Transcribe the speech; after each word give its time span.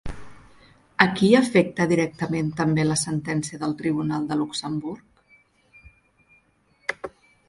A 1.03 1.05
qui 1.17 1.27
afecta 1.39 1.85
directament 1.91 2.49
també 2.61 2.85
la 2.87 2.97
sentència 3.01 3.59
del 3.65 3.75
Tribunal 3.81 4.25
de 4.31 4.39
Luxemburg? 4.39 7.05